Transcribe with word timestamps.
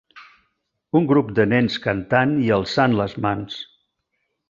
Un 0.99 1.05
grup 1.11 1.29
de 1.41 1.45
nens 1.53 1.77
cantant 1.85 2.35
i 2.45 2.51
alçant 2.59 2.99
les 3.03 3.17
mans 3.27 3.63